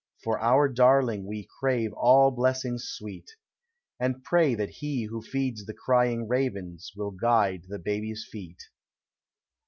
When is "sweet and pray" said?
2.85-4.55